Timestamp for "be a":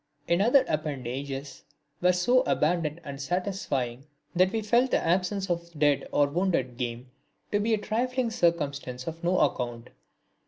7.59-7.77